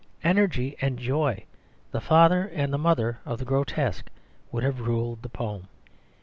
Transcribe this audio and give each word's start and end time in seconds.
Energy 0.23 0.75
and 0.81 0.97
joy, 0.97 1.43
the 1.91 2.01
father 2.01 2.47
and 2.55 2.73
the 2.73 2.77
mother 2.79 3.19
of 3.23 3.37
the 3.37 3.45
grotesque, 3.45 4.09
would 4.51 4.63
have 4.63 4.79
ruled 4.81 5.21
the 5.21 5.29
poem. 5.29 5.67